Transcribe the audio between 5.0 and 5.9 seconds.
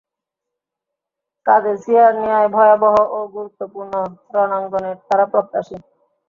তারা প্রত্যাশী।